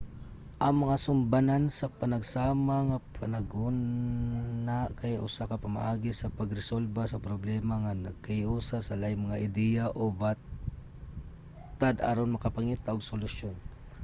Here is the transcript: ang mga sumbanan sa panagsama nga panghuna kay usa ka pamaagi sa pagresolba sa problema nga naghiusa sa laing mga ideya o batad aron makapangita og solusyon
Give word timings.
ang 0.65 0.75
mga 0.83 0.95
sumbanan 1.05 1.63
sa 1.77 1.87
panagsama 1.99 2.75
nga 2.89 2.99
panghuna 3.15 4.79
kay 4.99 5.13
usa 5.27 5.43
ka 5.51 5.57
pamaagi 5.65 6.11
sa 6.15 6.33
pagresolba 6.39 7.03
sa 7.07 7.23
problema 7.27 7.73
nga 7.83 7.99
naghiusa 8.05 8.77
sa 8.81 8.99
laing 9.01 9.21
mga 9.25 9.41
ideya 9.47 9.85
o 10.01 10.03
batad 10.21 11.95
aron 12.09 12.33
makapangita 12.35 12.89
og 12.95 13.09
solusyon 13.11 13.55